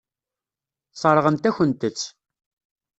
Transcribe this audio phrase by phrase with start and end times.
[0.93, 2.01] Sseṛɣen-akent-tt.